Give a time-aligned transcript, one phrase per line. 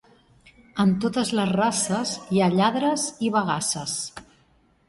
[0.83, 3.99] En totes les races, hi ha lladres i bagasses.